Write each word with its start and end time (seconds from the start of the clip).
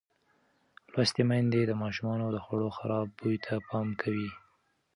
لوستې 0.93 1.23
میندې 1.29 1.61
د 1.65 1.71
ماشومانو 1.83 2.25
د 2.31 2.37
خوړو 2.45 2.69
خراب 2.77 3.07
بوی 3.19 3.37
ته 3.45 3.53
پام 3.67 3.87
کوي. 4.01 4.29